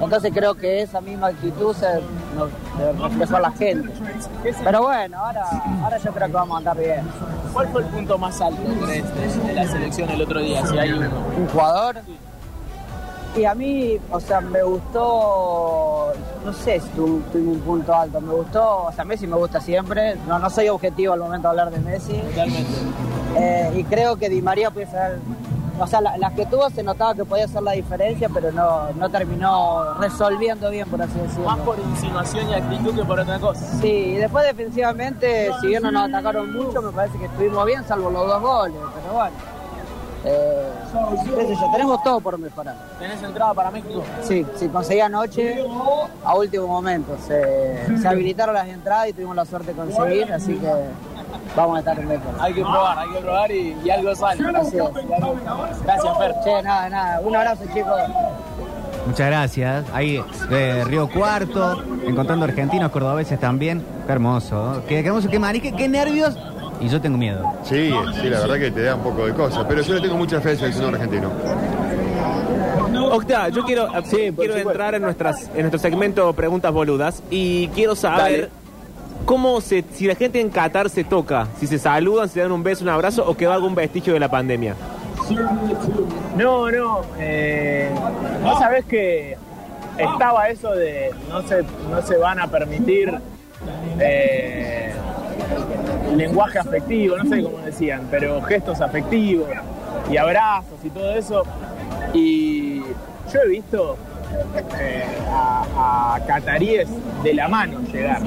[0.00, 1.86] Entonces creo que esa misma actitud se
[2.76, 3.90] se reflejó a la gente.
[4.64, 5.44] Pero bueno, ahora,
[5.82, 7.02] ahora yo creo que vamos a andar bien.
[7.52, 10.64] ¿Cuál fue el punto más alto de, de la selección el otro día?
[10.66, 11.08] Si hay uno.
[11.38, 11.96] un jugador.
[13.36, 16.12] Y a mí, o sea, me gustó,
[16.44, 19.60] no sé si tu- tuve un punto alto, me gustó, o sea, Messi me gusta
[19.60, 22.70] siempre, no, no soy objetivo al momento de hablar de Messi, Totalmente.
[23.36, 25.18] Eh, y creo que Di María puede ser,
[25.80, 28.90] o sea, la- las que tuvo se notaba que podía hacer la diferencia, pero no,
[28.92, 31.46] no terminó resolviendo bien, por así decirlo.
[31.46, 33.64] Más por insinuación y actitud que por otra cosa.
[33.80, 37.84] Sí, y después defensivamente, si bien no nos atacaron mucho, me parece que estuvimos bien,
[37.84, 39.36] salvo los dos goles, pero bueno.
[40.22, 42.76] Eh, yo, tenemos todo por mejorar.
[42.98, 44.02] ¿Tenés entrada para México?
[44.22, 45.64] Sí, sí, conseguí anoche
[46.22, 47.16] a último momento.
[47.26, 50.70] Se, se habilitaron las entradas y tuvimos la suerte de conseguir, así que
[51.56, 52.40] vamos a estar en récord.
[52.40, 54.48] Hay que probar, hay que probar y, y algo sale.
[54.56, 55.82] Así es.
[55.84, 56.34] Gracias, Fer.
[56.44, 57.20] Che, nada, nada.
[57.20, 58.00] Un abrazo, chicos.
[59.06, 59.84] Muchas gracias.
[59.92, 63.84] Ahí de Río Cuarto, encontrando argentinos, cordobeses también.
[64.06, 64.82] Qué hermoso.
[64.86, 66.36] Qué, qué hermoso, qué marique, qué nervios.
[66.80, 67.42] Y yo tengo miedo.
[67.62, 69.64] Sí, sí, la verdad que te da un poco de cosas.
[69.68, 71.30] Pero yo le tengo mucha fe al seleccionado argentino.
[73.12, 73.88] Octa, yo quiero,
[74.36, 78.50] quiero entrar en, nuestras, en nuestro segmento Preguntas Boludas y quiero saber
[79.24, 82.62] cómo se, si la gente en Qatar se toca, si se saludan, se dan un
[82.62, 84.74] beso, un abrazo o queda algún vestigio de la pandemia.
[86.36, 87.02] No, no.
[87.18, 87.90] Eh,
[88.42, 89.36] Vos sabés que
[89.96, 93.14] estaba eso de no se, no se van a permitir
[93.98, 94.92] eh,
[96.16, 99.48] lenguaje afectivo, no sé cómo decían, pero gestos afectivos
[100.10, 101.42] y abrazos y todo eso.
[102.14, 102.80] Y
[103.32, 103.96] yo he visto
[104.78, 106.88] eh, a, cataríes
[107.22, 108.22] de la mano llegar,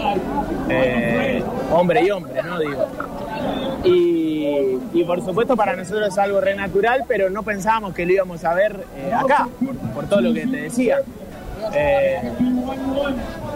[0.70, 2.60] eh, hombre y hombre, ¿no?
[2.60, 2.88] Digo.
[3.84, 8.14] Y, y por supuesto para nosotros es algo re natural, pero no pensábamos que lo
[8.14, 11.00] íbamos a ver eh, acá, por, por todo lo que te decía.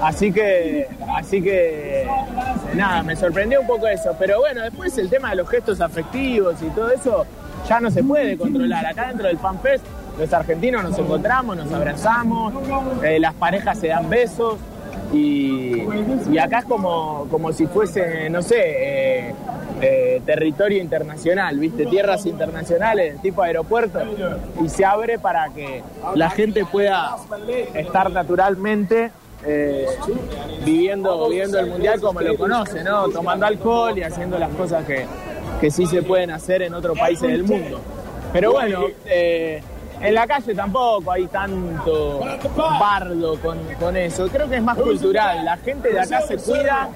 [0.01, 2.07] Así que, así que,
[2.75, 4.15] nada, me sorprendió un poco eso.
[4.19, 7.25] Pero bueno, después el tema de los gestos afectivos y todo eso
[7.67, 8.86] ya no se puede controlar.
[8.86, 9.86] Acá dentro del FanFest,
[10.17, 12.53] los argentinos nos encontramos, nos abrazamos,
[13.03, 14.58] eh, las parejas se dan besos.
[15.13, 15.84] Y,
[16.30, 19.36] y acá es como, como si fuese, no sé, eh,
[19.82, 21.86] eh, territorio internacional, ¿viste?
[21.86, 23.99] Tierras internacionales, tipo aeropuerto,
[24.62, 25.82] y se abre para que
[26.15, 27.15] la gente pueda
[27.73, 29.12] estar naturalmente
[30.65, 33.08] viviendo, viviendo el mundial como lo conoce, ¿no?
[33.08, 35.06] Tomando alcohol y haciendo las cosas que,
[35.62, 37.80] que sí se pueden hacer en otros países del mundo.
[38.34, 38.88] Pero bueno,
[40.01, 42.21] en la calle tampoco hay tanto
[42.79, 44.27] bardo con, con eso.
[44.27, 45.43] Creo que es más cultural.
[45.45, 46.89] La gente de acá se cuida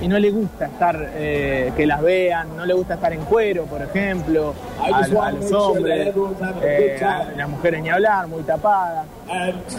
[0.00, 3.64] y no le gusta estar, eh, que las vean, no le gusta estar en cuero,
[3.64, 6.14] por ejemplo, a, a los hombres,
[6.62, 9.06] eh, a las mujeres ni hablar, muy tapadas.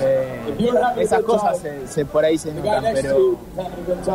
[0.02, 0.36] Eh,
[0.98, 3.36] esas cosas se, se- por ahí se notan, pero,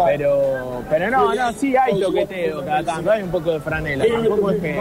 [0.06, 4.50] pero, pero no, no, sí hay toqueteo cada tanto, hay un poco de franela, tampoco
[4.52, 4.80] es que,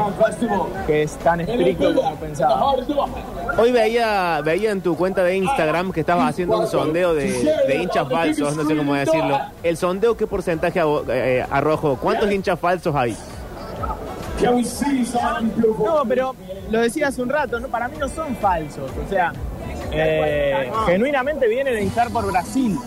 [0.88, 2.74] que es tan estricto como pensaba.
[3.58, 7.32] Hoy veía, veía en tu cuenta de Instagram que estabas haciendo un sondeo de,
[7.68, 9.38] de hinchas falsos, no sé cómo decirlo.
[9.64, 11.98] El sondeo, ¿qué porcentaje abo- eh, arrojó?
[11.98, 13.16] ¿Cuántos hinchas falsos hay?
[14.42, 16.36] No, pero
[16.70, 17.68] lo decía hace un rato, ¿no?
[17.68, 18.92] para mí no son falsos.
[19.06, 19.32] O sea,
[19.92, 22.78] eh, genuinamente vienen a hinchar por Brasil.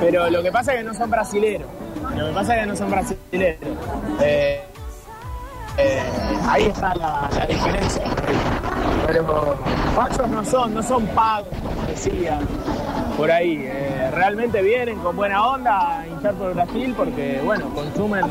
[0.00, 1.68] Pero lo que pasa es que no son brasileros.
[2.16, 3.60] Lo que pasa es que no son brasileros.
[5.78, 6.02] Eh,
[6.46, 8.04] ahí está la, diferencia.
[9.06, 9.56] Pero
[9.94, 11.48] falsos no son, no son pagos,
[11.88, 12.38] decía
[13.16, 13.64] por ahí.
[13.64, 18.24] Eh, realmente vienen con buena onda a hinchar por Brasil porque, bueno, consumen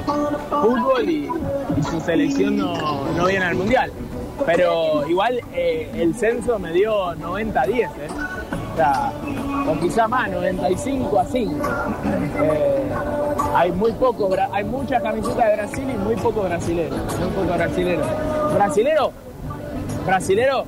[0.50, 1.30] fútbol y,
[1.78, 3.92] y su selección no, no viene al mundial.
[4.46, 7.90] Pero igual eh, el censo me dio 90-10, ¿eh?
[8.74, 9.12] O sea,
[9.68, 11.56] o quizá más, 95 a 5.
[12.42, 12.90] Eh,
[13.54, 16.98] hay muy poco, hay muchas camisetas de Brasil y muy pocos brasileros.
[17.20, 18.08] Muy pocos brasileros.
[18.54, 19.12] ¿Brasilero?
[20.06, 20.66] ¿Brasilero?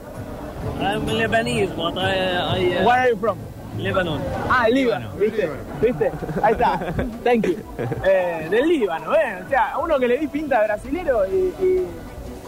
[0.80, 3.38] I'm Lebanese, but I, I uh, Where are you from?
[3.78, 4.20] Lebanon.
[4.50, 5.50] Ah, el Líbano, ¿viste?
[5.82, 6.12] ¿Viste?
[6.42, 6.80] Ahí está.
[7.24, 7.56] Thank you.
[8.06, 9.42] Eh, del Líbano, ¿eh?
[9.46, 11.54] O sea, a uno que le di pinta de brasilero y,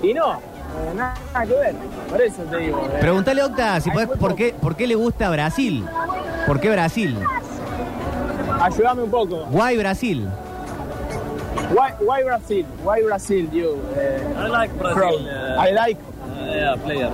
[0.03, 0.33] y, y no.
[0.33, 1.75] Eh, nada, nada que ver.
[2.09, 2.85] Por eso te digo.
[2.93, 5.85] eh, Pregúntale, Octa, si podés, por qué, por qué le gusta Brasil.
[6.45, 7.17] ¿Por qué Brasil?
[8.61, 9.45] Ayúdame un poco.
[9.49, 10.27] Guay Brasil.
[11.71, 12.65] Why, why Brazil?
[12.83, 13.77] Why Brazil, you?
[13.97, 14.73] eh, I like?
[14.77, 15.27] Brazil.
[15.27, 15.99] Uh, I like,
[16.45, 17.11] yeah, players.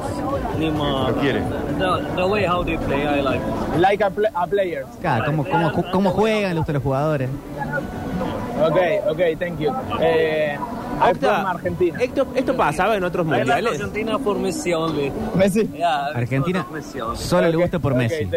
[0.60, 1.42] Lo quiere.
[1.78, 3.42] The, the way how they play, I like.
[3.78, 4.88] like a, pl- a players.
[5.02, 7.30] Claro, cómo, cómo, cómo juegan, le los jugadores.
[8.62, 9.72] Okay, okay, thank you.
[10.00, 10.58] Eh,
[11.00, 11.98] Argentina.
[12.00, 13.74] ¿Esto, ¿Esto pasaba en otros mundiales?
[13.74, 15.12] Argentina for Messi only.
[15.36, 15.68] Messi.
[15.74, 16.84] Yeah, Argentina only.
[17.18, 18.30] solo le Ok, gusta por ok, Messi.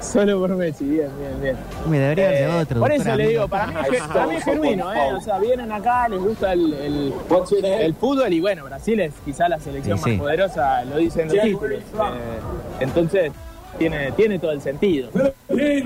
[0.00, 0.20] Thank you.
[0.20, 1.56] Solo por Messi, bien, bien, bien.
[1.88, 2.80] Me debería haber Eh, llevado otro.
[2.80, 5.12] por eso le digo, para mí, es, para mí es genuino, ¿eh?
[5.14, 7.14] O sea, vienen acá, les gusta el, el,
[7.62, 11.40] el fútbol y bueno, Brasil es quizá la selección Sí, más poderosa, lo dicen los
[11.42, 11.78] títulos.
[11.80, 12.40] Eh,
[12.80, 13.32] entonces,
[13.78, 15.08] tiene, tiene todo el sentido.
[15.14, 15.84] No, no, no es-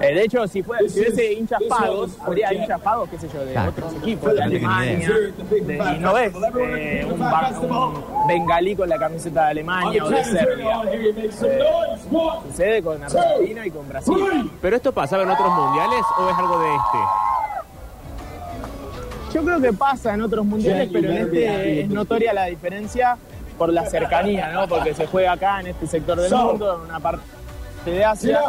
[0.00, 3.44] eh, de hecho, si, fue, si hubiese hinchas pagos, habría hinchas pagos, qué sé yo,
[3.44, 3.70] de Claro.
[3.70, 5.10] otros equipos, de Alemania,
[5.50, 10.08] de- y no ves eh, un, bar- un bengalí con la camiseta de Alemania o
[10.10, 10.82] de Serbia.
[10.92, 11.30] Eh,
[12.48, 14.50] sucede con Argentina y con Brasil.
[14.62, 16.98] ¿Pero esto pasaba en otros mundiales o es algo de este?
[19.34, 23.18] Yo creo que pasa en otros mundiales, pero en este es notoria la diferencia
[23.58, 24.68] por la cercanía, ¿no?
[24.68, 27.22] Porque se juega acá en este sector del mundo, en una parte
[27.84, 28.40] de Asia,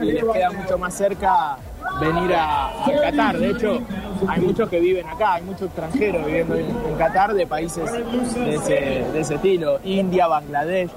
[0.00, 1.56] y les queda mucho más cerca
[2.00, 3.38] venir a, a Qatar.
[3.38, 3.80] De hecho,
[4.28, 8.54] hay muchos que viven acá, hay muchos extranjeros viviendo en, en Qatar de países de
[8.54, 9.78] ese, de ese estilo.
[9.84, 10.90] India, Bangladesh,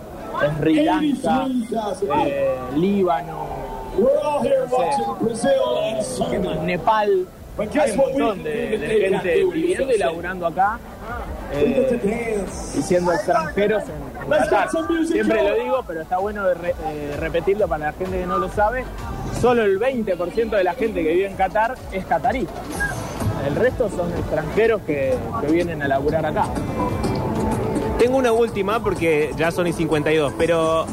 [0.59, 1.47] Sri Lanka,
[2.25, 3.45] eh, Líbano,
[3.97, 5.49] no sé,
[6.29, 6.57] ¿qué más?
[6.61, 7.27] Nepal.
[7.57, 10.77] Hay un montón de, de gente viviendo y laburando acá
[11.57, 12.43] eh,
[12.77, 14.69] y siendo extranjeros en, en Qatar.
[15.07, 18.37] Siempre lo digo, pero está bueno de re- eh, repetirlo para la gente que no
[18.37, 18.83] lo sabe.
[19.41, 22.47] Solo el 20% de la gente que vive en Qatar es catarí.
[23.47, 26.45] El resto son extranjeros que, que vienen a laburar acá.
[27.99, 30.85] Tengo una última porque ya son y 52, pero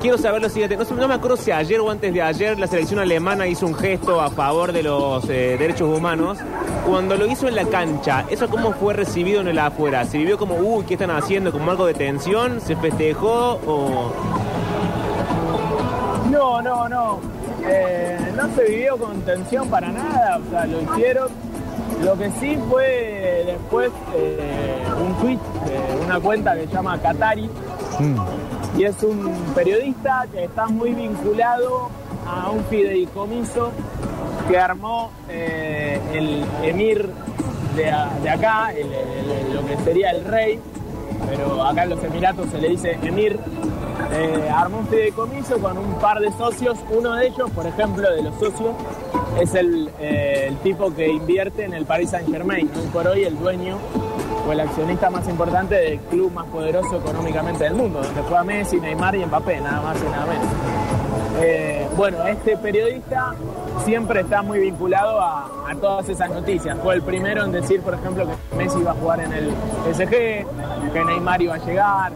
[0.00, 0.76] quiero saber lo siguiente.
[0.76, 3.66] No, sé- no me acuerdo si ayer o antes de ayer la selección alemana hizo
[3.66, 6.38] un gesto a favor de los eh, derechos humanos.
[6.86, 10.04] Cuando lo hizo en la cancha, ¿eso cómo fue recibido en el afuera?
[10.04, 11.50] ¿Se vivió como, uy, qué están haciendo?
[11.52, 12.60] ¿Como algo de tensión?
[12.60, 13.58] ¿Se festejó?
[13.66, 14.12] ¿O
[16.30, 17.20] No, no, no.
[17.66, 21.28] Eh, no se vivió con tensión para nada, o sea, lo hicieron.
[22.02, 27.48] Lo que sí fue después eh, un tweet de una cuenta que se llama Qatari
[28.00, 28.16] Mm.
[28.76, 31.90] Y es un periodista que está muy vinculado
[32.26, 33.70] a un fideicomiso
[34.48, 37.08] que armó eh, el emir
[37.76, 37.84] de,
[38.22, 38.72] de acá,
[39.52, 40.60] lo que sería el rey,
[41.28, 43.38] pero acá en los Emiratos se le dice emir.
[44.12, 48.22] Eh, armó un fideicomiso con un par de socios, uno de ellos, por ejemplo, de
[48.22, 48.74] los socios,
[49.40, 53.24] es el, eh, el tipo que invierte en el Paris Saint Germain, hoy por hoy
[53.24, 53.78] el dueño
[54.46, 58.80] o el accionista más importante del club más poderoso económicamente del mundo, donde juega Messi,
[58.80, 60.46] Neymar y Mbappé, nada más y nada menos.
[61.40, 63.34] Eh, bueno, este periodista
[63.84, 66.78] siempre está muy vinculado a, todas esas noticias.
[66.82, 69.50] Fue el primero en decir, por ejemplo, que Messi iba a jugar en el
[69.92, 72.12] PSG, que Neymar iba a llegar.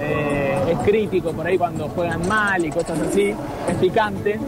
[0.00, 3.34] Eh, es crítico por ahí cuando juegan mal y cosas así.
[3.68, 4.40] Es picante.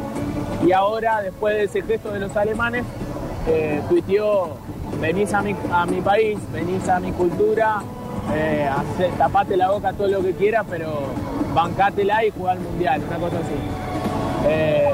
[0.67, 2.85] Y ahora, después de ese gesto de los alemanes,
[3.47, 4.57] eh, tuiteó,
[5.01, 7.83] venís a mi, a mi país, venís a mi cultura,
[8.35, 10.89] eh, hace- tapate la boca todo lo que quieras, pero
[11.55, 13.55] bancátela y juega al mundial, una cosa así.
[14.49, 14.91] Eh,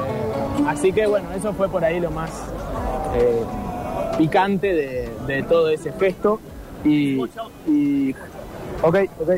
[0.67, 2.29] así que bueno, eso fue por ahí lo más
[3.15, 3.43] eh,
[4.17, 6.39] picante de, de todo ese gesto.
[6.83, 7.21] Y,
[7.67, 8.15] y
[8.81, 9.29] ok, ok.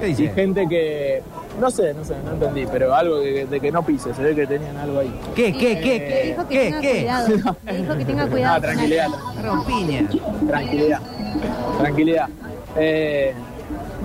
[0.00, 0.28] ¿Qué Y dice?
[0.34, 1.22] gente que,
[1.60, 4.34] No sé, no sé, no entendí, pero algo de, de que no pise, se ve
[4.34, 5.14] que tenían algo ahí.
[5.36, 6.24] ¿Qué, qué, qué, Le qué?
[6.30, 7.00] dijo que ¿Qué, tenga qué?
[7.00, 7.56] cuidado.
[7.64, 8.56] Le dijo que tenga cuidado.
[8.56, 9.08] Ah, tranquilidad,
[9.44, 10.08] Rompiña.
[10.48, 11.00] tranquilidad,
[11.78, 12.28] tranquilidad.
[12.76, 13.34] Eh,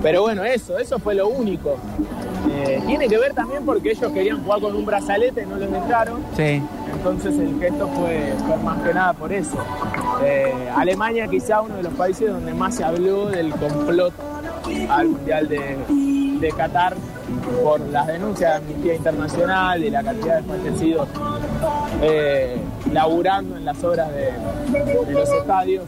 [0.02, 1.76] pero bueno, eso, eso fue lo único.
[2.52, 6.20] Eh, tiene que ver también porque ellos querían jugar con un brazalete, no les dejaron.
[6.36, 6.62] Sí.
[6.92, 9.56] Entonces el gesto fue, fue más que nada por eso.
[10.22, 14.12] Eh, Alemania quizá uno de los países donde más se habló del complot
[14.88, 15.76] al Mundial de,
[16.40, 16.94] de Qatar
[17.62, 21.08] por las denuncias de Amnistía Internacional y la cantidad de fallecidos
[22.02, 22.56] eh,
[22.92, 24.32] laburando en las obras de,
[25.06, 25.84] de los estadios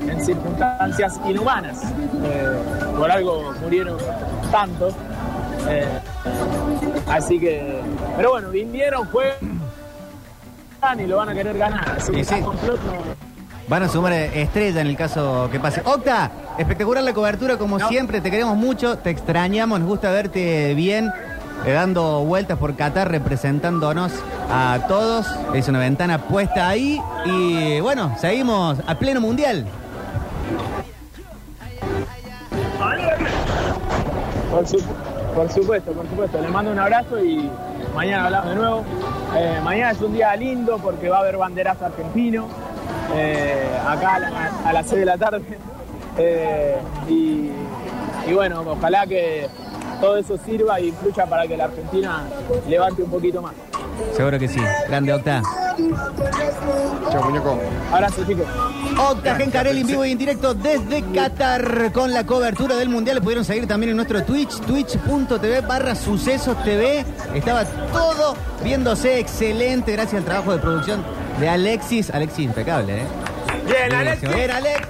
[0.00, 1.82] en circunstancias inhumanas.
[2.24, 2.46] Eh,
[2.96, 3.98] por algo murieron
[4.50, 4.94] tantos.
[5.68, 5.86] Eh,
[7.08, 7.80] así que,
[8.16, 9.36] pero bueno, vinieron, juegan
[11.00, 11.96] y lo van a querer ganar.
[11.96, 12.34] Así que sí.
[12.34, 13.17] ese complot no-
[13.68, 15.82] Van a sumar estrella en el caso que pase.
[15.84, 17.86] Octa, espectacular la cobertura como No.
[17.88, 21.12] siempre, te queremos mucho, te extrañamos, nos gusta verte bien,
[21.66, 24.12] eh, dando vueltas por Qatar, representándonos
[24.50, 25.26] a todos.
[25.54, 29.66] Es una ventana puesta ahí y bueno, seguimos a pleno mundial.
[34.50, 34.82] Por, su-
[35.34, 36.40] por supuesto, por supuesto.
[36.40, 37.50] Les mando un abrazo y
[37.94, 38.84] mañana hablamos de nuevo.
[39.36, 42.46] Eh, mañana es un día lindo porque va a haber banderazo argentino
[43.14, 45.42] eh, acá a, la- a las 6 de la tarde.
[46.20, 46.76] Eh,
[47.08, 47.48] y,
[48.28, 49.46] y bueno, ojalá que
[50.00, 52.24] todo eso sirva y influya para que la Argentina
[52.66, 53.52] levante un poquito más.
[54.16, 54.58] Seguro que sí.
[54.88, 55.42] Grande Octa.
[57.12, 57.56] Chao, muñeco.
[57.92, 58.46] Abrazo, chicos.
[58.98, 63.20] Octa Gencarelli en vivo y en directo desde Qatar con la cobertura del Mundial.
[63.22, 67.04] Pudieron seguir también en nuestro Twitch, twitch.tv barra sucesos TV.
[67.34, 71.04] Estaba todo viéndose excelente gracias al trabajo de producción
[71.40, 72.10] de Alexis.
[72.10, 73.06] Alexis impecable, ¿eh?
[73.66, 74.32] Bien, Buenísimo.
[74.32, 74.88] Bien, Alexis.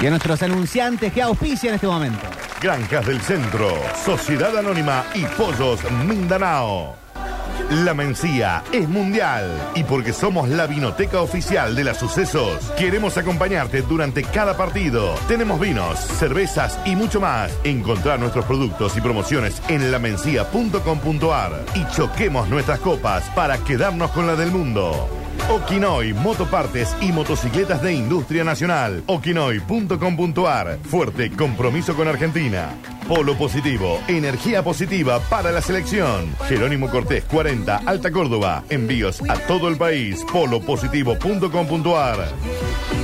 [0.00, 2.20] Y a nuestros anunciantes que auspician en este momento.
[2.60, 7.03] Granjas del Centro, Sociedad Anónima y Pollos Mindanao.
[7.70, 13.82] La Mencía es mundial y porque somos la vinoteca oficial de las sucesos, queremos acompañarte
[13.82, 15.14] durante cada partido.
[15.28, 17.52] Tenemos vinos, cervezas y mucho más.
[17.64, 24.36] Encontrar nuestros productos y promociones en lamencia.com.ar y choquemos nuestras copas para quedarnos con la
[24.36, 25.08] del mundo.
[25.50, 29.02] Okinoy, motopartes y motocicletas de industria nacional.
[29.06, 30.78] Okinoy.com.ar.
[30.84, 32.70] Fuerte compromiso con Argentina.
[33.08, 36.34] Polo positivo, energía positiva para la selección.
[36.48, 38.64] Jerónimo Cortés 40, Alta Córdoba.
[38.70, 40.24] Envíos a todo el país.
[40.32, 42.28] Polopositivo.com.ar.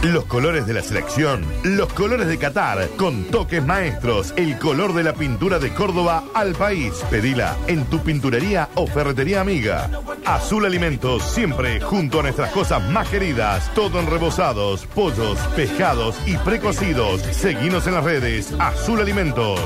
[0.02, 5.04] Los colores de la selección, los colores de Qatar, con toques maestros, el color de
[5.04, 6.94] la pintura de Córdoba al país.
[7.10, 9.90] Pedila en tu pinturería o ferretería amiga.
[10.24, 13.70] Azul Alimentos, siempre junto a nuestras cosas más queridas.
[13.74, 17.20] Todo en rebozados, pollos, pescados y precocidos.
[17.20, 18.54] Seguinos en las redes.
[18.58, 19.60] Azul Alimentos.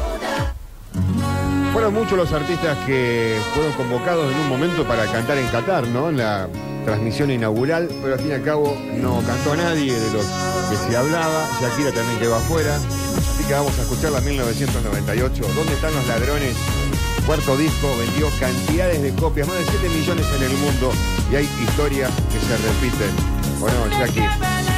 [1.73, 6.09] Fueron muchos los artistas que fueron convocados en un momento para cantar en Qatar, ¿no?
[6.09, 6.49] En la
[6.85, 10.97] transmisión inaugural, pero al fin y al cabo no cantó nadie de los que se
[10.97, 11.49] hablaba.
[11.61, 12.77] Shakira también quedó afuera.
[12.77, 15.43] Así que vamos a escuchar la 1998.
[15.55, 16.57] ¿Dónde están los ladrones?
[17.27, 20.93] Cuarto disco vendió cantidades de copias, más de 7 millones en el mundo.
[21.33, 23.61] Y hay historias que se repiten.
[23.61, 24.74] Bueno, Shakira.